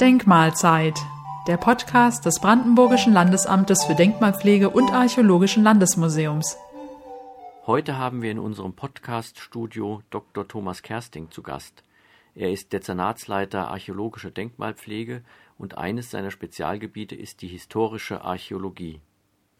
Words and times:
Denkmalzeit, 0.00 0.98
der 1.46 1.56
Podcast 1.56 2.26
des 2.26 2.40
Brandenburgischen 2.40 3.12
Landesamtes 3.12 3.84
für 3.84 3.94
Denkmalpflege 3.94 4.70
und 4.70 4.92
Archäologischen 4.92 5.62
Landesmuseums. 5.62 6.56
Heute 7.64 7.96
haben 7.96 8.22
wir 8.22 8.32
in 8.32 8.40
unserem 8.40 8.72
Podcast-Studio 8.72 10.02
Dr. 10.10 10.48
Thomas 10.48 10.82
Kersting 10.82 11.30
zu 11.30 11.44
Gast. 11.44 11.84
Er 12.34 12.50
ist 12.50 12.72
Dezernatsleiter 12.72 13.68
Archäologische 13.68 14.32
Denkmalpflege 14.32 15.22
und 15.58 15.78
eines 15.78 16.10
seiner 16.10 16.32
Spezialgebiete 16.32 17.14
ist 17.14 17.40
die 17.40 17.48
historische 17.48 18.22
Archäologie. 18.22 19.00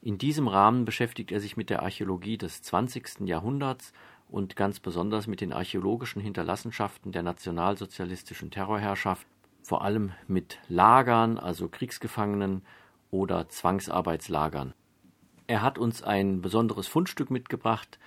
In 0.03 0.19
diesem 0.19 0.49
Rahmen 0.49 0.85
beschäftigt 0.85 1.33
er 1.33 1.41
sich 1.41 1.57
mit 1.57 1.71
der 1.71 1.83
Archäologie 1.83 2.39
des 2.39 2.63
20. 2.63 3.21
Jahrhunderts 3.27 3.93
und 4.29 4.57
ganz 4.57 4.81
besonders 4.81 5.27
mit 5.27 5.41
den 5.41 5.53
archäologischen 5.53 6.21
Hinterlassenschaften 6.21 7.13
der 7.13 7.23
nationalsozialistischen 7.23 8.51
Terrorherrschaft, 8.51 9.27
vor 9.63 9.83
allem 9.83 10.13
mit 10.27 10.59
Lagern, 10.69 11.39
also 11.39 11.69
Kriegsgefangenen 11.69 12.63
oder 13.11 13.49
Zwangsarbeitslagern. 13.49 14.75
Er 15.47 15.63
hat 15.63 15.79
uns 15.79 16.03
ein 16.03 16.43
besonderes 16.43 16.89
Fundstück 16.89 17.31
mitgebracht. 17.31 17.99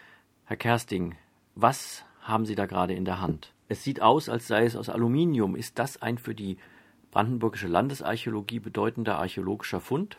Herr 0.45 0.57
Kersting, 0.57 1.15
was 1.55 2.03
haben 2.21 2.45
Sie 2.45 2.55
da 2.55 2.65
gerade 2.65 2.93
in 2.93 3.05
der 3.05 3.21
Hand? 3.21 3.53
Es 3.69 3.83
sieht 3.83 4.01
aus, 4.01 4.29
als 4.29 4.47
sei 4.47 4.65
es 4.65 4.75
aus 4.75 4.89
Aluminium. 4.89 5.55
Ist 5.55 5.79
das 5.79 6.01
ein 6.01 6.17
für 6.17 6.35
die 6.35 6.57
brandenburgische 7.11 7.67
Landesarchäologie 7.67 8.59
bedeutender 8.59 9.19
archäologischer 9.19 9.79
Fund? 9.79 10.17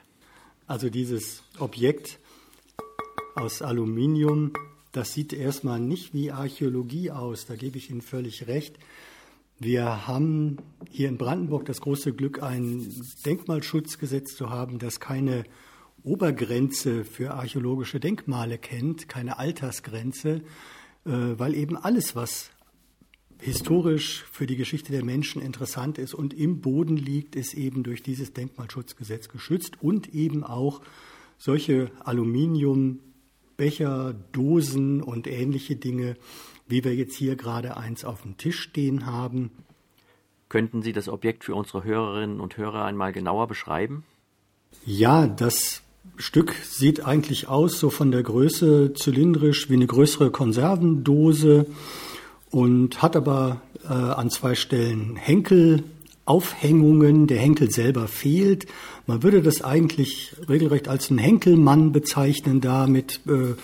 Also 0.66 0.88
dieses 0.88 1.43
Objekt 1.59 2.21
aus 3.35 3.60
Aluminium, 3.60 4.52
das 4.93 5.12
sieht 5.12 5.33
erstmal 5.33 5.80
nicht 5.80 6.15
wie 6.15 6.33
Archäologie 6.33 7.11
aus, 7.11 7.47
da 7.47 7.57
gebe 7.57 7.79
ich 7.79 7.91
Ihnen 7.91 8.03
völlig 8.03 8.47
recht. 8.47 8.79
Wir 9.59 10.07
haben 10.07 10.57
hier 10.89 11.09
in 11.09 11.19
Brandenburg 11.19 11.66
das 11.66 11.80
große 11.80 12.15
Glück, 12.15 12.43
ein 12.43 12.91
Denkmalschutzgesetz 13.27 14.35
zu 14.35 14.51
haben, 14.51 14.79
das 14.79 15.01
keine 15.01 15.45
Obergrenze 16.02 17.05
für 17.05 17.35
archäologische 17.35 18.01
Denkmale 18.01 18.57
kennt, 18.57 19.09
keine 19.09 19.38
Altersgrenze, 19.38 20.43
äh, 21.04 21.10
weil 21.13 21.54
eben 21.54 21.77
alles, 21.77 22.16
was 22.16 22.51
historisch 23.38 24.25
für 24.32 24.47
die 24.47 24.57
Geschichte 24.57 24.93
der 24.93 25.04
Menschen 25.04 25.41
interessant 25.43 25.99
ist 25.99 26.15
und 26.15 26.35
im 26.35 26.60
Boden 26.60 26.97
liegt, 26.97 27.37
ist 27.37 27.54
eben 27.54 27.82
durch 27.82 28.02
dieses 28.02 28.32
Denkmalschutzgesetz 28.32 29.29
geschützt 29.29 29.82
und 29.82 30.15
eben 30.15 30.45
auch 30.45 30.80
solche 31.38 31.91
Aluminiumbecher, 33.61 34.15
Dosen 34.33 35.03
und 35.03 35.27
ähnliche 35.27 35.77
Dinge, 35.77 36.16
wie 36.66 36.83
wir 36.85 36.95
jetzt 36.95 37.15
hier 37.15 37.37
gerade 37.37 37.77
eins 37.77 38.05
auf 38.05 38.23
dem 38.23 38.37
Tisch 38.37 38.61
stehen 38.61 39.07
haben. 39.07 39.51
Könnten 40.49 40.83
Sie 40.83 40.93
das 40.93 41.09
Objekt 41.09 41.45
für 41.45 41.55
unsere 41.55 41.85
Hörerinnen 41.85 42.41
und 42.41 42.57
Hörer 42.57 42.85
einmal 42.85 43.13
genauer 43.13 43.47
beschreiben? 43.47 44.05
Ja, 44.85 45.27
das 45.27 45.83
Stück 46.16 46.55
sieht 46.65 47.05
eigentlich 47.05 47.49
aus, 47.49 47.79
so 47.79 47.91
von 47.91 48.11
der 48.11 48.23
Größe 48.23 48.95
zylindrisch 48.95 49.69
wie 49.69 49.75
eine 49.75 49.87
größere 49.87 50.31
Konservendose 50.31 51.66
und 52.51 53.03
hat 53.03 53.15
aber 53.15 53.61
äh, 53.85 53.88
an 53.93 54.31
zwei 54.31 54.55
Stellen 54.55 55.16
Henkelaufhängungen. 56.30 57.26
Der 57.26 57.38
Henkel 57.38 57.70
selber 57.70 58.09
fehlt. 58.09 58.66
Man 59.06 59.23
würde 59.23 59.42
das 59.42 59.62
eigentlich 59.62 60.34
regelrecht 60.48 60.88
als 60.88 61.10
einen 61.10 61.18
Henkelmann 61.18 61.92
bezeichnen, 61.92 62.60
damit 62.60 63.20
äh, 63.26 63.54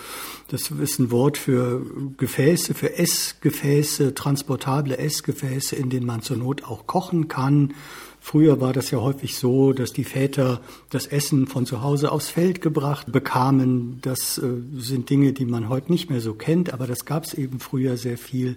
das 0.48 0.70
ist 0.70 1.00
ein 1.00 1.10
Wort 1.10 1.38
für 1.38 1.82
Gefäße, 2.16 2.74
für 2.74 2.98
Essgefäße, 2.98 4.14
transportable 4.14 4.96
Essgefäße, 4.96 5.74
in 5.74 5.90
denen 5.90 6.06
man 6.06 6.22
zur 6.22 6.36
Not 6.36 6.64
auch 6.64 6.86
kochen 6.86 7.26
kann. 7.26 7.74
Früher 8.20 8.60
war 8.60 8.72
das 8.72 8.90
ja 8.90 9.00
häufig 9.00 9.36
so, 9.36 9.72
dass 9.72 9.92
die 9.92 10.04
Väter 10.04 10.60
das 10.90 11.06
Essen 11.06 11.46
von 11.46 11.66
zu 11.66 11.82
Hause 11.82 12.10
aufs 12.10 12.28
Feld 12.28 12.60
gebracht 12.60 13.10
bekamen. 13.12 13.98
Das 14.02 14.38
äh, 14.38 14.42
sind 14.76 15.10
Dinge, 15.10 15.32
die 15.32 15.46
man 15.46 15.68
heute 15.68 15.92
nicht 15.92 16.10
mehr 16.10 16.20
so 16.20 16.34
kennt, 16.34 16.72
aber 16.72 16.86
das 16.86 17.04
gab 17.04 17.24
es 17.24 17.34
eben 17.34 17.60
früher 17.60 17.96
sehr 17.96 18.18
viel. 18.18 18.56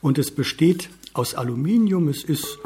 Und 0.00 0.18
es 0.18 0.30
besteht 0.30 0.88
aus 1.14 1.34
Aluminium. 1.34 2.08
Es 2.08 2.22
ist 2.22 2.58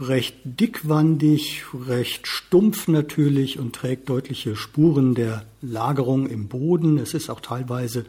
recht 0.00 0.36
dickwandig, 0.44 1.64
recht 1.86 2.26
stumpf 2.26 2.88
natürlich 2.88 3.58
und 3.58 3.74
trägt 3.74 4.08
deutliche 4.08 4.56
Spuren 4.56 5.14
der 5.14 5.46
Lagerung 5.62 6.26
im 6.26 6.48
Boden. 6.48 6.98
Es 6.98 7.14
ist 7.14 7.30
auch 7.30 7.40
teilweise 7.40 8.04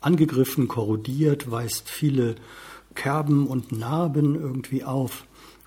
angegriffen, 0.00 0.68
korrodiert, 0.68 1.50
weist 1.50 1.88
viele 1.88 2.36
Kerben 2.94 3.46
und 3.46 3.72
Narben 3.72 4.34
irgendwie 4.34 4.84
auf 4.84 5.26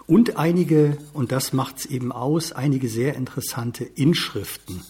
und 0.10 0.38
einige, 0.38 0.98
und 1.14 1.32
das 1.32 1.54
macht 1.54 1.78
es 1.78 1.86
eben 1.86 2.12
aus, 2.12 2.52
einige 2.52 2.90
sehr 2.90 3.14
interessante 3.16 3.84
Inschriften. 3.84 4.82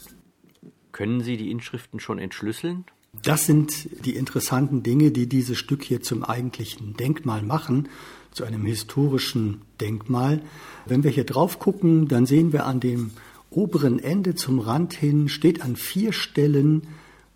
Können 0.94 1.24
Sie 1.24 1.36
die 1.36 1.52
Inschriften 1.52 2.00
schon 2.00 2.20
entschlüsseln? 2.20 2.86
Das 3.22 3.46
sind 3.46 4.06
die 4.06 4.16
interessanten 4.16 4.82
Dinge, 4.82 5.12
die 5.12 5.28
dieses 5.28 5.58
Stück 5.58 5.84
hier 5.84 6.02
zum 6.02 6.24
eigentlichen 6.24 6.94
Denkmal 6.94 7.42
machen, 7.42 7.90
zu 8.32 8.44
einem 8.44 8.66
historischen 8.66 9.62
Denkmal. 9.82 10.42
Wenn 10.86 11.04
wir 11.04 11.12
hier 11.12 11.26
drauf 11.26 11.60
gucken, 11.60 12.08
dann 12.08 12.26
sehen 12.26 12.54
wir 12.54 12.66
an 12.66 12.80
dem 12.80 13.12
oberen 13.50 14.00
Ende 14.00 14.36
zum 14.36 14.60
Rand 14.60 14.94
hin, 14.94 15.30
steht 15.30 15.62
an 15.62 15.76
vier 15.76 16.14
Stellen 16.14 16.84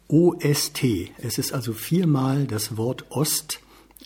OST. 0.08 0.84
Es 1.18 1.38
ist 1.38 1.54
also 1.54 1.74
viermal 1.74 2.46
das 2.46 2.78
Wort 2.78 3.06
Ost 3.10 3.62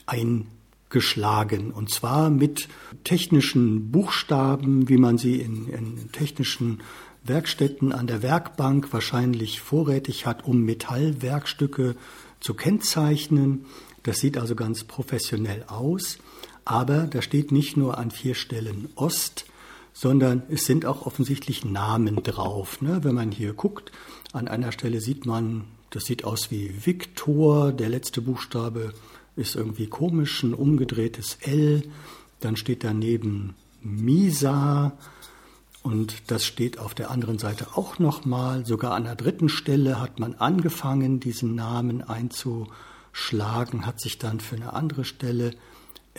ein 0.06 0.48
geschlagen. 0.90 1.72
Und 1.72 1.90
zwar 1.90 2.30
mit 2.30 2.70
technischen 3.04 3.92
Buchstaben, 3.92 4.88
wie 4.90 4.98
man 4.98 5.18
sie 5.18 5.42
in, 5.42 5.68
in 5.68 6.12
technischen 6.12 6.82
Werkstätten 7.24 7.92
an 7.92 8.08
der 8.08 8.22
Werkbank 8.22 8.94
wahrscheinlich 8.94 9.60
vorrätig 9.60 10.26
hat, 10.26 10.46
um 10.46 10.64
Metallwerkstücke 10.64 11.96
zu 12.40 12.54
kennzeichnen. 12.54 13.66
Das 14.04 14.20
sieht 14.20 14.38
also 14.38 14.56
ganz 14.56 14.86
professionell 14.86 15.66
aus. 15.68 16.20
Aber 16.70 17.08
da 17.08 17.22
steht 17.22 17.54
nicht 17.54 17.78
nur 17.78 17.98
an 17.98 18.12
vier 18.12 18.36
Stellen 18.36 18.90
Ost, 18.96 19.46
sondern 19.94 20.44
es 20.50 20.66
sind 20.66 20.86
auch 20.86 21.06
offensichtlich 21.06 21.64
Namen 21.64 22.22
drauf. 22.24 22.82
Ne? 22.82 23.06
Wenn 23.06 23.16
man 23.16 23.32
hier 23.32 23.54
guckt, 23.54 23.94
an 24.34 24.50
einer 24.50 24.74
Stelle 24.74 25.00
sieht 25.00 25.26
man, 25.26 25.64
das 25.92 26.04
sieht 26.04 26.26
aus 26.26 26.52
wie 26.52 26.86
Viktor, 26.86 27.72
der 27.72 27.88
letzte 27.88 28.22
Buchstabe 28.22 28.94
ist 29.38 29.56
irgendwie 29.56 29.88
komisch, 29.88 30.44
ein 30.44 30.54
umgedrehtes 30.54 31.38
L. 31.40 31.84
Dann 32.42 32.58
steht 32.58 32.84
daneben 32.84 33.56
Misa 33.82 34.98
und 35.84 36.30
das 36.30 36.44
steht 36.44 36.80
auf 36.80 36.94
der 36.94 37.12
anderen 37.12 37.40
Seite 37.40 37.78
auch 37.78 37.98
nochmal. 37.98 38.66
Sogar 38.66 38.94
an 38.94 39.06
der 39.06 39.16
dritten 39.16 39.48
Stelle 39.48 40.02
hat 40.02 40.20
man 40.20 40.36
angefangen, 40.36 41.22
diesen 41.22 41.56
Namen 41.56 42.02
einzuschlagen, 42.02 43.86
hat 43.86 44.02
sich 44.02 44.18
dann 44.18 44.42
für 44.42 44.58
eine 44.58 44.74
andere 44.74 45.06
Stelle 45.06 45.54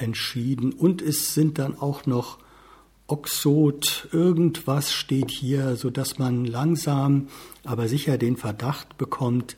entschieden. 0.01 0.73
Und 0.73 1.03
es 1.03 1.35
sind 1.35 1.59
dann 1.59 1.79
auch 1.79 2.07
noch 2.07 2.39
Oxot, 3.07 4.09
irgendwas 4.13 4.93
steht 4.93 5.31
hier, 5.31 5.77
sodass 5.77 6.19
man 6.19 6.45
langsam, 6.45 7.29
aber 7.65 7.89
sicher 7.89 8.19
den 8.19 8.37
Verdacht 8.37 8.99
bekommt, 8.99 9.57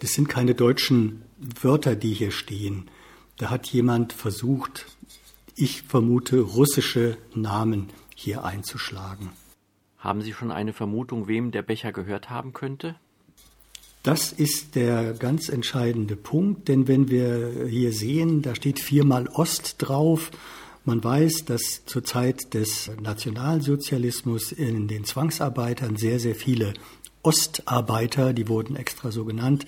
das 0.00 0.14
sind 0.14 0.28
keine 0.28 0.54
deutschen 0.54 1.22
Wörter, 1.38 1.94
die 1.94 2.12
hier 2.12 2.32
stehen. 2.32 2.90
Da 3.36 3.50
hat 3.50 3.68
jemand 3.68 4.12
versucht, 4.12 4.86
ich 5.54 5.82
vermute, 5.82 6.40
russische 6.40 7.16
Namen 7.34 7.88
hier 8.16 8.44
einzuschlagen. 8.44 9.30
Haben 9.98 10.22
Sie 10.22 10.32
schon 10.32 10.50
eine 10.50 10.72
Vermutung, 10.72 11.28
wem 11.28 11.50
der 11.50 11.62
Becher 11.62 11.92
gehört 11.92 12.28
haben 12.28 12.52
könnte? 12.52 12.96
Das 14.02 14.32
ist 14.32 14.76
der 14.76 15.12
ganz 15.12 15.50
entscheidende 15.50 16.16
Punkt, 16.16 16.68
denn 16.68 16.88
wenn 16.88 17.10
wir 17.10 17.66
hier 17.68 17.92
sehen, 17.92 18.40
da 18.40 18.54
steht 18.54 18.80
viermal 18.80 19.28
Ost 19.28 19.74
drauf. 19.78 20.30
Man 20.86 21.04
weiß, 21.04 21.44
dass 21.44 21.84
zur 21.84 22.02
Zeit 22.02 22.54
des 22.54 22.90
Nationalsozialismus 23.02 24.52
in 24.52 24.88
den 24.88 25.04
Zwangsarbeitern 25.04 25.96
sehr, 25.96 26.18
sehr 26.18 26.34
viele 26.34 26.72
Ostarbeiter, 27.22 28.32
die 28.32 28.48
wurden 28.48 28.74
extra 28.76 29.10
so 29.10 29.26
genannt, 29.26 29.66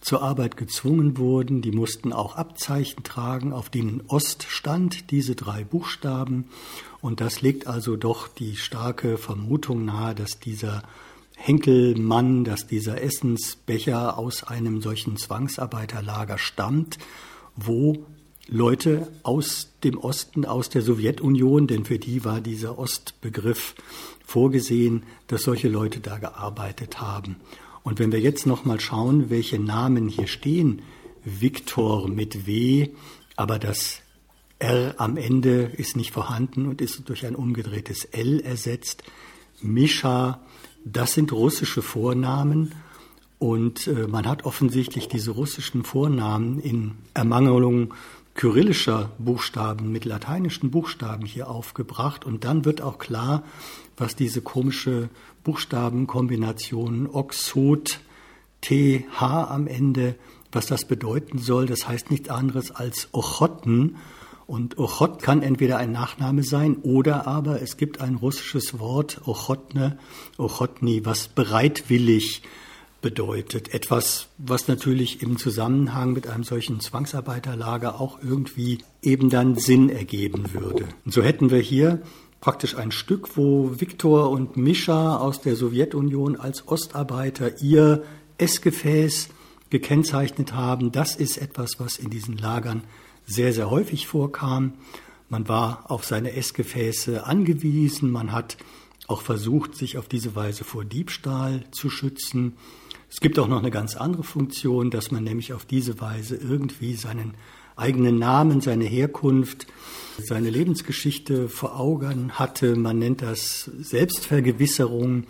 zur 0.00 0.22
Arbeit 0.22 0.56
gezwungen 0.56 1.16
wurden. 1.16 1.62
Die 1.62 1.70
mussten 1.70 2.12
auch 2.12 2.34
Abzeichen 2.34 3.04
tragen, 3.04 3.52
auf 3.52 3.70
denen 3.70 4.02
Ost 4.08 4.44
stand, 4.48 5.12
diese 5.12 5.36
drei 5.36 5.62
Buchstaben. 5.62 6.46
Und 7.00 7.20
das 7.20 7.42
legt 7.42 7.68
also 7.68 7.94
doch 7.94 8.26
die 8.26 8.56
starke 8.56 9.18
Vermutung 9.18 9.84
nahe, 9.84 10.16
dass 10.16 10.40
dieser 10.40 10.82
Henkelmann, 11.40 12.44
dass 12.44 12.66
dieser 12.66 13.00
Essensbecher 13.00 14.18
aus 14.18 14.42
einem 14.42 14.82
solchen 14.82 15.16
Zwangsarbeiterlager 15.16 16.36
stammt, 16.36 16.98
wo 17.56 18.04
Leute 18.48 19.08
aus 19.22 19.70
dem 19.84 19.98
Osten, 19.98 20.44
aus 20.44 20.68
der 20.68 20.82
Sowjetunion, 20.82 21.66
denn 21.66 21.84
für 21.84 21.98
die 21.98 22.24
war 22.24 22.40
dieser 22.40 22.78
Ostbegriff 22.78 23.74
vorgesehen, 24.26 25.04
dass 25.28 25.42
solche 25.42 25.68
Leute 25.68 26.00
da 26.00 26.18
gearbeitet 26.18 27.00
haben. 27.00 27.36
Und 27.82 27.98
wenn 27.98 28.12
wir 28.12 28.20
jetzt 28.20 28.46
noch 28.46 28.64
mal 28.64 28.80
schauen, 28.80 29.30
welche 29.30 29.58
Namen 29.58 30.08
hier 30.08 30.26
stehen, 30.26 30.82
Viktor 31.24 32.08
mit 32.08 32.46
W, 32.46 32.90
aber 33.36 33.58
das 33.58 34.00
R 34.58 34.96
am 34.98 35.16
Ende 35.16 35.70
ist 35.76 35.96
nicht 35.96 36.10
vorhanden 36.10 36.66
und 36.66 36.80
ist 36.80 37.08
durch 37.08 37.24
ein 37.26 37.36
umgedrehtes 37.36 38.04
L 38.06 38.40
ersetzt. 38.40 39.04
Mischa, 39.60 40.40
das 40.92 41.14
sind 41.14 41.32
russische 41.32 41.82
Vornamen 41.82 42.74
und 43.38 43.86
äh, 43.86 44.06
man 44.08 44.26
hat 44.26 44.44
offensichtlich 44.44 45.08
diese 45.08 45.30
russischen 45.30 45.84
Vornamen 45.84 46.58
in 46.58 46.92
Ermangelung 47.14 47.94
kyrillischer 48.34 49.10
Buchstaben 49.18 49.90
mit 49.90 50.04
lateinischen 50.04 50.70
Buchstaben 50.70 51.26
hier 51.26 51.50
aufgebracht 51.50 52.24
und 52.24 52.44
dann 52.44 52.64
wird 52.64 52.80
auch 52.80 52.98
klar, 52.98 53.42
was 53.96 54.14
diese 54.14 54.42
komische 54.42 55.08
Buchstabenkombination 55.42 57.08
Oxot 57.10 58.00
TH 58.60 59.20
am 59.20 59.66
Ende, 59.66 60.14
was 60.52 60.66
das 60.66 60.84
bedeuten 60.86 61.38
soll. 61.38 61.66
Das 61.66 61.88
heißt 61.88 62.10
nichts 62.10 62.28
anderes 62.28 62.70
als 62.70 63.08
Ochotten. 63.12 63.96
Und 64.48 64.78
Ochot 64.78 65.20
kann 65.20 65.42
entweder 65.42 65.76
ein 65.76 65.92
Nachname 65.92 66.42
sein 66.42 66.78
oder 66.78 67.26
aber 67.26 67.60
es 67.60 67.76
gibt 67.76 68.00
ein 68.00 68.14
russisches 68.14 68.78
Wort, 68.78 69.20
Ochotne, 69.26 69.98
Ochotni, 70.38 71.04
was 71.04 71.28
bereitwillig 71.28 72.40
bedeutet. 73.02 73.74
Etwas, 73.74 74.28
was 74.38 74.66
natürlich 74.66 75.20
im 75.20 75.36
Zusammenhang 75.36 76.14
mit 76.14 76.28
einem 76.28 76.44
solchen 76.44 76.80
Zwangsarbeiterlager 76.80 78.00
auch 78.00 78.20
irgendwie 78.22 78.78
eben 79.02 79.28
dann 79.28 79.56
Sinn 79.56 79.90
ergeben 79.90 80.54
würde. 80.54 80.88
Und 81.04 81.12
so 81.12 81.22
hätten 81.22 81.50
wir 81.50 81.60
hier 81.60 82.00
praktisch 82.40 82.74
ein 82.74 82.90
Stück, 82.90 83.36
wo 83.36 83.78
Viktor 83.78 84.30
und 84.30 84.56
Mischa 84.56 85.18
aus 85.18 85.42
der 85.42 85.56
Sowjetunion 85.56 86.36
als 86.36 86.66
Ostarbeiter 86.66 87.60
ihr 87.60 88.02
Essgefäß 88.38 89.28
gekennzeichnet 89.68 90.54
haben. 90.54 90.90
Das 90.90 91.16
ist 91.16 91.36
etwas, 91.36 91.78
was 91.80 91.98
in 91.98 92.08
diesen 92.08 92.38
Lagern 92.38 92.84
sehr, 93.28 93.52
sehr 93.52 93.70
häufig 93.70 94.06
vorkam. 94.06 94.72
Man 95.28 95.48
war 95.48 95.90
auf 95.90 96.04
seine 96.04 96.32
Essgefäße 96.32 97.26
angewiesen. 97.26 98.10
Man 98.10 98.32
hat 98.32 98.56
auch 99.06 99.22
versucht, 99.22 99.74
sich 99.76 99.98
auf 99.98 100.08
diese 100.08 100.34
Weise 100.34 100.64
vor 100.64 100.84
Diebstahl 100.84 101.64
zu 101.70 101.90
schützen. 101.90 102.54
Es 103.10 103.20
gibt 103.20 103.38
auch 103.38 103.48
noch 103.48 103.58
eine 103.58 103.70
ganz 103.70 103.96
andere 103.96 104.24
Funktion, 104.24 104.90
dass 104.90 105.10
man 105.10 105.24
nämlich 105.24 105.52
auf 105.52 105.64
diese 105.64 106.00
Weise 106.00 106.36
irgendwie 106.36 106.94
seinen 106.94 107.34
eigenen 107.76 108.18
Namen, 108.18 108.60
seine 108.60 108.84
Herkunft, 108.84 109.66
seine 110.18 110.50
Lebensgeschichte 110.50 111.48
vor 111.48 111.78
Augen 111.78 112.32
hatte. 112.32 112.76
Man 112.76 112.98
nennt 112.98 113.22
das 113.22 113.70
Selbstvergewisserung, 113.78 115.24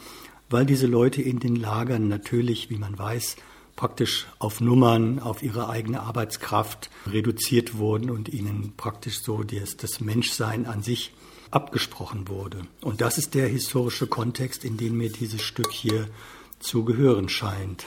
weil 0.48 0.64
diese 0.64 0.86
Leute 0.86 1.20
in 1.20 1.40
den 1.40 1.56
Lagern 1.56 2.08
natürlich, 2.08 2.70
wie 2.70 2.78
man 2.78 2.98
weiß, 2.98 3.36
praktisch 3.78 4.26
auf 4.40 4.60
Nummern, 4.60 5.20
auf 5.20 5.40
ihre 5.40 5.68
eigene 5.68 6.00
Arbeitskraft 6.00 6.90
reduziert 7.06 7.78
wurden 7.78 8.10
und 8.10 8.28
ihnen 8.28 8.72
praktisch 8.76 9.22
so 9.22 9.44
das, 9.44 9.76
das 9.76 10.00
Menschsein 10.00 10.66
an 10.66 10.82
sich 10.82 11.12
abgesprochen 11.52 12.26
wurde. 12.26 12.62
Und 12.82 13.00
das 13.00 13.18
ist 13.18 13.34
der 13.34 13.46
historische 13.46 14.08
Kontext, 14.08 14.64
in 14.64 14.78
dem 14.78 14.98
mir 14.98 15.10
dieses 15.10 15.42
Stück 15.42 15.70
hier 15.70 16.08
zu 16.58 16.84
gehören 16.84 17.28
scheint. 17.28 17.86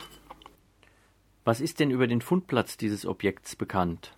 Was 1.44 1.60
ist 1.60 1.82
denn 1.82 1.92
über 1.92 2.08
den 2.08 2.22
Fundplatz 2.22 2.78
dieses 2.78 3.06
Objekts 3.06 3.58
bekannt? 3.58 4.14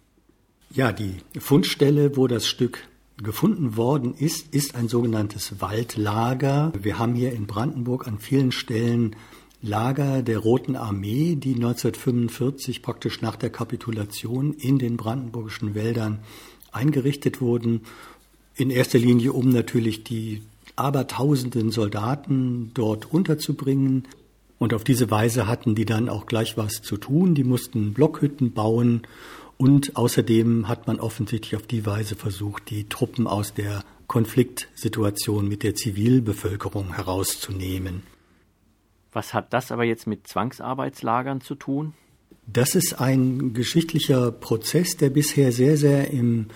Ja, 0.70 0.92
die 0.92 1.22
Fundstelle, 1.40 2.16
wo 2.16 2.28
das 2.28 2.46
Stück 2.46 2.88
gefunden 3.18 3.78
worden 3.78 4.14
ist, 4.14 4.54
ist 4.54 4.76
ein 4.76 4.88
sogenanntes 4.88 5.60
Waldlager. 5.60 6.72
Wir 6.80 7.00
haben 7.00 7.16
hier 7.16 7.32
in 7.34 7.48
Brandenburg 7.48 8.08
an 8.08 8.20
vielen 8.20 8.52
Stellen 8.52 9.16
Lager 9.66 10.22
der 10.22 10.40
Roten 10.40 10.76
Armee, 10.76 11.36
die 11.36 11.56
1945 11.56 12.82
praktisch 12.82 13.22
nach 13.22 13.38
der 13.38 13.50
Kapitulation 13.50 14.54
in 14.54 14.78
den 14.78 14.98
brandenburgischen 14.98 15.74
Wäldern 15.74 16.20
eingerichtet 16.74 17.40
wurden. 17.40 17.82
In 18.56 18.70
erster 18.70 19.00
Linie, 19.00 19.32
um 19.32 19.50
natürlich 19.50 20.04
die 20.04 20.42
abertausenden 20.76 21.72
Soldaten 21.72 22.72
dort 22.74 23.14
unterzubringen. 23.14 24.06
Und 24.60 24.74
auf 24.74 24.84
diese 24.84 25.10
Weise 25.10 25.48
hatten 25.48 25.76
die 25.76 25.86
dann 25.86 26.10
auch 26.10 26.26
gleich 26.26 26.58
was 26.58 26.82
zu 26.82 26.98
tun. 26.98 27.34
Die 27.34 27.46
mussten 27.46 27.94
Blockhütten 27.94 28.52
bauen 28.52 29.04
und 29.58 29.96
außerdem 29.96 30.68
hat 30.68 30.88
man 30.88 31.00
offensichtlich 31.00 31.56
auf 31.56 31.68
die 31.68 31.86
Weise 31.86 32.16
versucht, 32.16 32.70
die 32.70 32.90
Truppen 32.90 33.28
aus 33.28 33.54
der 33.54 33.86
Konfliktsituation 34.08 35.48
mit 35.48 35.64
der 35.64 35.74
Zivilbevölkerung 35.74 36.96
herauszunehmen. 36.96 38.04
Was 39.14 39.34
hat 39.34 39.54
das 39.54 39.72
aber 39.72 39.84
jetzt 39.84 40.08
mit 40.08 40.28
Zwangsarbeitslagern 40.28 41.42
zu 41.42 41.56
tun? 41.56 41.94
Das 42.46 42.76
ist 42.76 43.00
ein 43.00 43.54
geschichtlicher 43.54 44.32
Prozess, 44.32 44.98
der 44.98 45.10
bisher 45.10 45.52
sehr, 45.52 45.78
sehr 45.78 46.12
im 46.12 46.48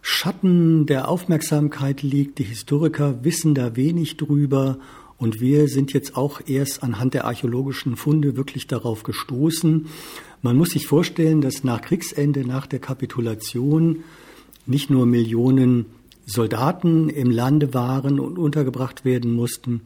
Schatten 0.00 0.86
der 0.86 1.08
Aufmerksamkeit 1.08 2.02
liegt. 2.02 2.38
Die 2.38 2.44
Historiker 2.44 3.24
wissen 3.24 3.54
da 3.54 3.76
wenig 3.76 4.16
drüber 4.16 4.78
und 5.18 5.40
wir 5.40 5.68
sind 5.68 5.92
jetzt 5.92 6.16
auch 6.16 6.40
erst 6.46 6.82
anhand 6.82 7.14
der 7.14 7.24
archäologischen 7.24 7.96
Funde 7.96 8.36
wirklich 8.36 8.66
darauf 8.66 9.02
gestoßen. 9.02 9.86
Man 10.42 10.56
muss 10.56 10.70
sich 10.70 10.86
vorstellen, 10.86 11.40
dass 11.40 11.64
nach 11.64 11.80
Kriegsende, 11.80 12.46
nach 12.46 12.66
der 12.66 12.80
Kapitulation 12.80 14.04
nicht 14.66 14.90
nur 14.90 15.06
Millionen 15.06 15.86
Soldaten 16.26 17.08
im 17.10 17.30
Lande 17.30 17.74
waren 17.74 18.18
und 18.18 18.38
untergebracht 18.38 19.04
werden 19.04 19.32
mussten, 19.32 19.82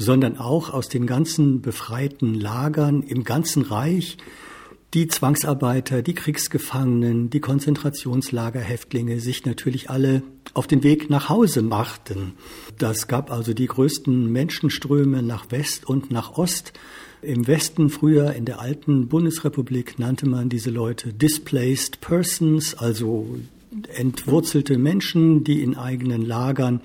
sondern 0.00 0.38
auch 0.38 0.70
aus 0.70 0.88
den 0.88 1.06
ganzen 1.06 1.60
befreiten 1.60 2.32
Lagern 2.34 3.02
im 3.02 3.22
ganzen 3.22 3.62
Reich 3.62 4.16
die 4.94 5.06
Zwangsarbeiter, 5.06 6.02
die 6.02 6.14
Kriegsgefangenen, 6.14 7.28
die 7.28 7.40
Konzentrationslagerhäftlinge 7.40 9.20
sich 9.20 9.44
natürlich 9.44 9.90
alle 9.90 10.22
auf 10.54 10.66
den 10.66 10.82
Weg 10.82 11.10
nach 11.10 11.28
Hause 11.28 11.60
machten. 11.62 12.32
Das 12.78 13.08
gab 13.08 13.30
also 13.30 13.52
die 13.52 13.66
größten 13.66 14.32
Menschenströme 14.32 15.22
nach 15.22 15.50
West 15.50 15.86
und 15.86 16.10
nach 16.10 16.38
Ost. 16.38 16.72
Im 17.20 17.46
Westen 17.46 17.90
früher 17.90 18.32
in 18.32 18.46
der 18.46 18.60
alten 18.60 19.08
Bundesrepublik 19.08 19.98
nannte 19.98 20.26
man 20.26 20.48
diese 20.48 20.70
Leute 20.70 21.12
Displaced 21.12 22.00
Persons, 22.00 22.74
also 22.74 23.38
entwurzelte 23.94 24.78
Menschen, 24.78 25.44
die 25.44 25.62
in 25.62 25.76
eigenen 25.76 26.24
Lagern 26.26 26.80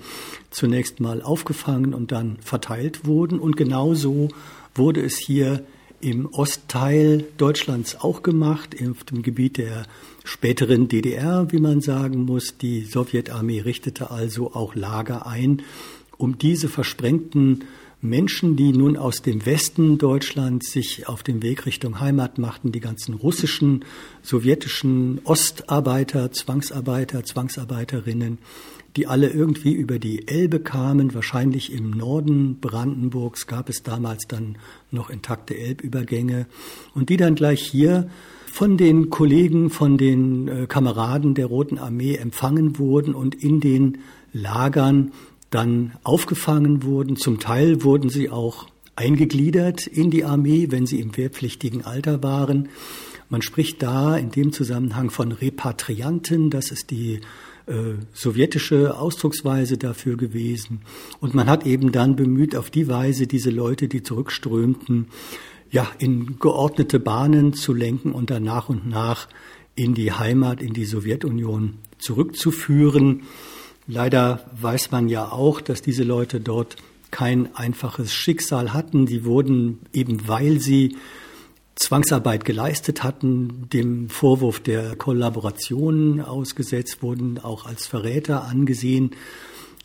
zunächst 0.50 1.00
mal 1.00 1.22
aufgefangen 1.22 1.94
und 1.94 2.12
dann 2.12 2.36
verteilt 2.40 3.06
wurden. 3.06 3.38
Und 3.38 3.56
genauso 3.56 4.28
wurde 4.74 5.02
es 5.02 5.16
hier 5.16 5.64
im 6.00 6.26
Ostteil 6.26 7.24
Deutschlands 7.38 8.00
auch 8.00 8.22
gemacht, 8.22 8.76
auf 8.88 9.04
dem 9.04 9.22
Gebiet 9.22 9.56
der 9.56 9.86
späteren 10.24 10.88
DDR, 10.88 11.50
wie 11.50 11.58
man 11.58 11.80
sagen 11.80 12.24
muss. 12.24 12.58
Die 12.58 12.82
Sowjetarmee 12.82 13.60
richtete 13.60 14.10
also 14.10 14.54
auch 14.54 14.74
Lager 14.74 15.26
ein, 15.26 15.62
um 16.18 16.38
diese 16.38 16.68
versprengten 16.68 17.64
Menschen, 18.08 18.56
die 18.56 18.72
nun 18.72 18.96
aus 18.96 19.22
dem 19.22 19.44
Westen 19.46 19.98
Deutschlands 19.98 20.72
sich 20.72 21.08
auf 21.08 21.22
den 21.22 21.42
Weg 21.42 21.66
Richtung 21.66 22.00
Heimat 22.00 22.38
machten, 22.38 22.72
die 22.72 22.80
ganzen 22.80 23.14
russischen, 23.14 23.84
sowjetischen 24.22 25.20
Ostarbeiter, 25.24 26.32
Zwangsarbeiter, 26.32 27.24
Zwangsarbeiterinnen, 27.24 28.38
die 28.96 29.06
alle 29.06 29.28
irgendwie 29.28 29.72
über 29.72 29.98
die 29.98 30.26
Elbe 30.28 30.60
kamen. 30.60 31.14
Wahrscheinlich 31.14 31.72
im 31.72 31.90
Norden 31.90 32.58
Brandenburgs 32.60 33.46
gab 33.46 33.68
es 33.68 33.82
damals 33.82 34.26
dann 34.26 34.56
noch 34.90 35.10
intakte 35.10 35.56
Elbübergänge 35.56 36.46
und 36.94 37.10
die 37.10 37.16
dann 37.16 37.34
gleich 37.34 37.60
hier 37.62 38.08
von 38.46 38.78
den 38.78 39.10
Kollegen, 39.10 39.68
von 39.68 39.98
den 39.98 40.48
äh, 40.48 40.66
Kameraden 40.66 41.34
der 41.34 41.46
Roten 41.46 41.78
Armee 41.78 42.16
empfangen 42.16 42.78
wurden 42.78 43.14
und 43.14 43.34
in 43.34 43.60
den 43.60 43.98
Lagern 44.32 45.12
dann 45.50 45.92
aufgefangen 46.02 46.82
wurden. 46.82 47.16
Zum 47.16 47.38
Teil 47.38 47.82
wurden 47.82 48.08
sie 48.08 48.30
auch 48.30 48.66
eingegliedert 48.96 49.86
in 49.86 50.10
die 50.10 50.24
Armee, 50.24 50.68
wenn 50.70 50.86
sie 50.86 51.00
im 51.00 51.16
wehrpflichtigen 51.16 51.84
Alter 51.84 52.22
waren. 52.22 52.68
Man 53.28 53.42
spricht 53.42 53.82
da 53.82 54.16
in 54.16 54.30
dem 54.30 54.52
Zusammenhang 54.52 55.10
von 55.10 55.32
Repatrianten, 55.32 56.50
das 56.50 56.70
ist 56.70 56.90
die 56.90 57.20
äh, 57.66 57.94
sowjetische 58.12 58.96
Ausdrucksweise 58.96 59.76
dafür 59.76 60.16
gewesen. 60.16 60.82
Und 61.20 61.34
man 61.34 61.48
hat 61.48 61.66
eben 61.66 61.90
dann 61.90 62.14
bemüht, 62.14 62.54
auf 62.54 62.70
die 62.70 62.88
Weise 62.88 63.26
diese 63.26 63.50
Leute, 63.50 63.88
die 63.88 64.02
zurückströmten, 64.02 65.08
ja, 65.70 65.90
in 65.98 66.38
geordnete 66.38 67.00
Bahnen 67.00 67.52
zu 67.52 67.74
lenken 67.74 68.12
und 68.12 68.30
dann 68.30 68.44
nach 68.44 68.68
und 68.68 68.88
nach 68.88 69.28
in 69.74 69.94
die 69.94 70.12
Heimat, 70.12 70.62
in 70.62 70.72
die 70.72 70.84
Sowjetunion 70.84 71.74
zurückzuführen. 71.98 73.22
Leider 73.86 74.44
weiß 74.60 74.90
man 74.90 75.08
ja 75.08 75.30
auch, 75.30 75.60
dass 75.60 75.80
diese 75.80 76.02
Leute 76.02 76.40
dort 76.40 76.76
kein 77.10 77.54
einfaches 77.54 78.12
Schicksal 78.12 78.72
hatten. 78.72 79.06
Sie 79.06 79.24
wurden 79.24 79.80
eben, 79.92 80.26
weil 80.28 80.60
sie 80.60 80.96
Zwangsarbeit 81.76 82.44
geleistet 82.44 83.02
hatten, 83.04 83.68
dem 83.72 84.08
Vorwurf 84.08 84.60
der 84.60 84.96
Kollaboration 84.96 86.20
ausgesetzt 86.20 87.02
wurden, 87.02 87.38
auch 87.38 87.66
als 87.66 87.86
Verräter 87.86 88.44
angesehen. 88.44 89.10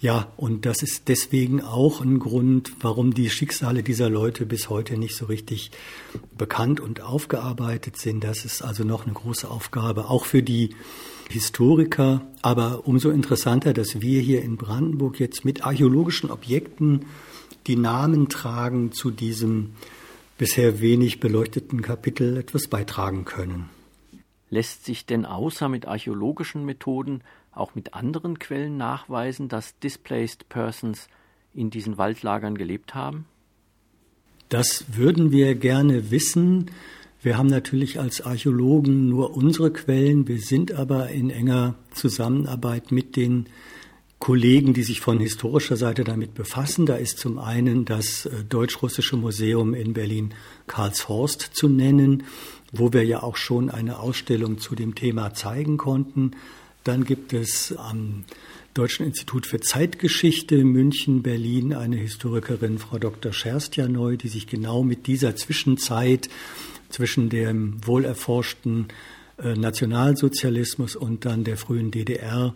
Ja, 0.01 0.31
und 0.35 0.65
das 0.65 0.81
ist 0.81 1.09
deswegen 1.09 1.61
auch 1.61 2.01
ein 2.01 2.17
Grund, 2.17 2.73
warum 2.79 3.13
die 3.13 3.29
Schicksale 3.29 3.83
dieser 3.83 4.09
Leute 4.09 4.47
bis 4.47 4.67
heute 4.67 4.97
nicht 4.97 5.15
so 5.15 5.25
richtig 5.25 5.69
bekannt 6.35 6.79
und 6.79 7.01
aufgearbeitet 7.01 7.97
sind. 7.97 8.23
Das 8.23 8.43
ist 8.43 8.63
also 8.63 8.83
noch 8.83 9.05
eine 9.05 9.13
große 9.13 9.47
Aufgabe, 9.47 10.09
auch 10.09 10.25
für 10.25 10.41
die 10.41 10.75
Historiker, 11.29 12.25
aber 12.41 12.87
umso 12.87 13.11
interessanter, 13.11 13.73
dass 13.73 14.01
wir 14.01 14.21
hier 14.21 14.41
in 14.41 14.57
Brandenburg 14.57 15.19
jetzt 15.19 15.45
mit 15.45 15.63
archäologischen 15.63 16.31
Objekten 16.31 17.05
die 17.67 17.75
Namen 17.75 18.27
tragen 18.27 18.91
zu 18.93 19.11
diesem 19.11 19.73
bisher 20.39 20.81
wenig 20.81 21.19
beleuchteten 21.19 21.83
Kapitel 21.83 22.37
etwas 22.37 22.67
beitragen 22.67 23.23
können. 23.23 23.69
Lässt 24.49 24.83
sich 24.83 25.05
denn 25.05 25.25
außer 25.25 25.69
mit 25.69 25.87
archäologischen 25.87 26.65
Methoden 26.65 27.21
auch 27.51 27.75
mit 27.75 27.93
anderen 27.93 28.39
Quellen 28.39 28.77
nachweisen, 28.77 29.49
dass 29.49 29.77
Displaced 29.79 30.49
Persons 30.49 31.07
in 31.53 31.69
diesen 31.69 31.97
Waldlagern 31.97 32.57
gelebt 32.57 32.95
haben? 32.95 33.25
Das 34.49 34.85
würden 34.97 35.31
wir 35.31 35.55
gerne 35.55 36.11
wissen. 36.11 36.71
Wir 37.21 37.37
haben 37.37 37.47
natürlich 37.47 37.99
als 37.99 38.21
Archäologen 38.21 39.07
nur 39.07 39.35
unsere 39.35 39.71
Quellen. 39.71 40.27
Wir 40.27 40.39
sind 40.39 40.71
aber 40.71 41.09
in 41.09 41.29
enger 41.29 41.75
Zusammenarbeit 41.93 42.91
mit 42.91 43.15
den 43.15 43.47
Kollegen, 44.21 44.73
die 44.73 44.83
sich 44.83 45.01
von 45.01 45.19
historischer 45.19 45.77
Seite 45.77 46.03
damit 46.03 46.35
befassen. 46.35 46.85
Da 46.85 46.95
ist 46.95 47.17
zum 47.17 47.39
einen 47.39 47.85
das 47.85 48.27
äh, 48.27 48.43
Deutsch-Russische 48.43 49.17
Museum 49.17 49.73
in 49.73 49.93
Berlin 49.93 50.33
Karlshorst 50.67 51.41
zu 51.41 51.67
nennen, 51.67 52.23
wo 52.71 52.93
wir 52.93 53.03
ja 53.03 53.23
auch 53.23 53.35
schon 53.35 53.71
eine 53.71 53.99
Ausstellung 53.99 54.59
zu 54.59 54.75
dem 54.75 54.95
Thema 54.95 55.33
zeigen 55.33 55.77
konnten. 55.77 56.31
Dann 56.83 57.05
gibt 57.05 57.33
es 57.33 57.75
am 57.77 58.23
Deutschen 58.73 59.05
Institut 59.05 59.45
für 59.45 59.59
Zeitgeschichte 59.59 60.63
München, 60.63 61.21
Berlin 61.21 61.73
eine 61.73 61.97
Historikerin, 61.97 62.79
Frau 62.79 62.97
Dr. 62.97 63.33
Scherstjaneu, 63.33 64.15
die 64.15 64.29
sich 64.29 64.47
genau 64.47 64.83
mit 64.83 65.07
dieser 65.07 65.35
Zwischenzeit 65.35 66.29
zwischen 66.89 67.29
dem 67.29 67.85
wohlerforschten 67.85 68.87
äh, 69.37 69.55
Nationalsozialismus 69.55 70.95
und 70.95 71.25
dann 71.25 71.43
der 71.43 71.57
frühen 71.57 71.91
DDR 71.91 72.53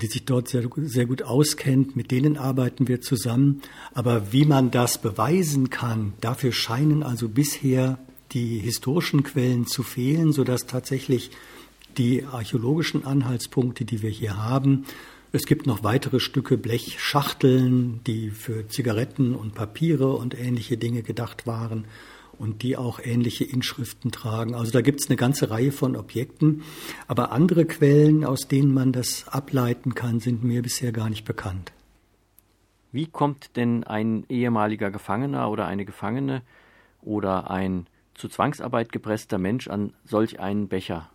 die 0.00 0.06
sich 0.06 0.24
dort 0.24 0.48
sehr, 0.48 0.68
sehr 0.82 1.06
gut 1.06 1.22
auskennt. 1.22 1.96
Mit 1.96 2.10
denen 2.10 2.36
arbeiten 2.36 2.88
wir 2.88 3.00
zusammen. 3.00 3.62
Aber 3.94 4.32
wie 4.32 4.44
man 4.44 4.70
das 4.70 4.98
beweisen 4.98 5.70
kann, 5.70 6.12
dafür 6.20 6.52
scheinen 6.52 7.02
also 7.02 7.28
bisher 7.28 7.98
die 8.32 8.58
historischen 8.58 9.22
Quellen 9.22 9.66
zu 9.66 9.82
fehlen, 9.82 10.32
sodass 10.32 10.66
tatsächlich 10.66 11.30
die 11.98 12.24
archäologischen 12.24 13.04
Anhaltspunkte, 13.04 13.84
die 13.84 14.02
wir 14.02 14.10
hier 14.10 14.36
haben, 14.36 14.84
es 15.32 15.44
gibt 15.44 15.66
noch 15.66 15.82
weitere 15.82 16.20
Stücke 16.20 16.56
Blechschachteln, 16.56 18.00
die 18.06 18.30
für 18.30 18.68
Zigaretten 18.68 19.34
und 19.34 19.54
Papiere 19.54 20.14
und 20.14 20.38
ähnliche 20.38 20.78
Dinge 20.78 21.02
gedacht 21.02 21.46
waren 21.46 21.84
und 22.38 22.62
die 22.62 22.76
auch 22.76 23.00
ähnliche 23.02 23.44
Inschriften 23.44 24.12
tragen. 24.12 24.54
Also 24.54 24.72
da 24.72 24.80
gibt 24.80 25.00
es 25.00 25.08
eine 25.08 25.16
ganze 25.16 25.50
Reihe 25.50 25.72
von 25.72 25.96
Objekten, 25.96 26.62
aber 27.06 27.32
andere 27.32 27.66
Quellen, 27.66 28.24
aus 28.24 28.48
denen 28.48 28.72
man 28.72 28.92
das 28.92 29.28
ableiten 29.28 29.94
kann, 29.94 30.20
sind 30.20 30.44
mir 30.44 30.62
bisher 30.62 30.92
gar 30.92 31.10
nicht 31.10 31.24
bekannt. 31.24 31.72
Wie 32.92 33.06
kommt 33.06 33.56
denn 33.56 33.84
ein 33.84 34.24
ehemaliger 34.28 34.90
Gefangener 34.90 35.50
oder 35.50 35.66
eine 35.66 35.84
Gefangene 35.84 36.42
oder 37.02 37.50
ein 37.50 37.86
zu 38.14 38.28
Zwangsarbeit 38.28 38.92
gepresster 38.92 39.38
Mensch 39.38 39.68
an 39.68 39.92
solch 40.04 40.40
einen 40.40 40.68
Becher? 40.68 41.10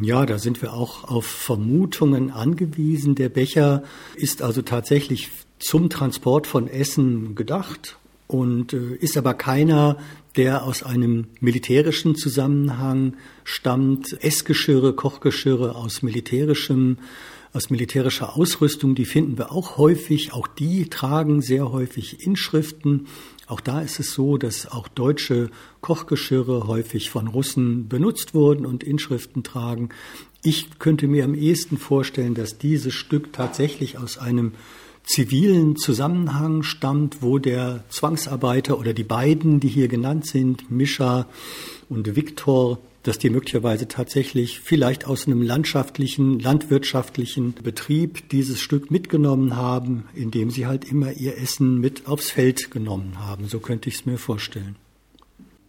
Ja, 0.00 0.26
da 0.26 0.38
sind 0.38 0.60
wir 0.60 0.74
auch 0.74 1.04
auf 1.04 1.24
Vermutungen 1.24 2.30
angewiesen. 2.30 3.14
Der 3.14 3.30
Becher 3.30 3.82
ist 4.14 4.42
also 4.42 4.60
tatsächlich 4.62 5.30
zum 5.58 5.88
Transport 5.88 6.46
von 6.46 6.68
Essen 6.68 7.34
gedacht 7.34 7.96
und 8.26 8.74
äh, 8.74 8.94
ist 8.96 9.16
aber 9.16 9.32
keiner, 9.34 9.96
der 10.36 10.64
aus 10.64 10.82
einem 10.82 11.28
militärischen 11.40 12.14
Zusammenhang 12.14 13.16
stammt. 13.44 14.22
Essgeschirre, 14.22 14.92
Kochgeschirre 14.92 15.74
aus 15.76 16.02
militärischem 16.02 16.98
aus 17.56 17.70
militärischer 17.70 18.36
Ausrüstung, 18.36 18.94
die 18.94 19.06
finden 19.06 19.38
wir 19.38 19.50
auch 19.50 19.78
häufig. 19.78 20.34
Auch 20.34 20.46
die 20.46 20.90
tragen 20.90 21.40
sehr 21.40 21.72
häufig 21.72 22.26
Inschriften. 22.26 23.06
Auch 23.46 23.60
da 23.60 23.80
ist 23.80 24.00
es 24.00 24.12
so, 24.12 24.38
dass 24.38 24.66
auch 24.66 24.88
deutsche 24.88 25.50
Kochgeschirre 25.80 26.66
häufig 26.66 27.10
von 27.10 27.28
Russen 27.28 27.88
benutzt 27.88 28.34
wurden 28.34 28.66
und 28.66 28.82
Inschriften 28.82 29.44
tragen. 29.44 29.90
Ich 30.42 30.78
könnte 30.78 31.06
mir 31.06 31.24
am 31.24 31.34
ehesten 31.34 31.78
vorstellen, 31.78 32.34
dass 32.34 32.58
dieses 32.58 32.94
Stück 32.94 33.32
tatsächlich 33.32 33.98
aus 33.98 34.18
einem 34.18 34.52
zivilen 35.04 35.76
Zusammenhang 35.76 36.64
stammt, 36.64 37.22
wo 37.22 37.38
der 37.38 37.84
Zwangsarbeiter 37.88 38.78
oder 38.78 38.92
die 38.92 39.04
beiden, 39.04 39.60
die 39.60 39.68
hier 39.68 39.86
genannt 39.86 40.26
sind, 40.26 40.68
Mischa 40.70 41.28
und 41.88 42.16
Viktor, 42.16 42.80
dass 43.06 43.18
die 43.18 43.30
möglicherweise 43.30 43.86
tatsächlich 43.86 44.60
vielleicht 44.60 45.06
aus 45.06 45.26
einem 45.26 45.40
landschaftlichen, 45.40 46.40
landwirtschaftlichen 46.40 47.54
Betrieb 47.54 48.28
dieses 48.30 48.60
Stück 48.60 48.90
mitgenommen 48.90 49.56
haben, 49.56 50.08
indem 50.14 50.50
sie 50.50 50.66
halt 50.66 50.90
immer 50.90 51.12
ihr 51.12 51.38
Essen 51.38 51.80
mit 51.80 52.08
aufs 52.08 52.30
Feld 52.30 52.70
genommen 52.72 53.20
haben. 53.20 53.46
So 53.46 53.60
könnte 53.60 53.88
ich 53.88 53.96
es 53.96 54.06
mir 54.06 54.18
vorstellen. 54.18 54.76